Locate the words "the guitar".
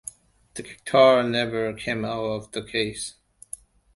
0.55-1.21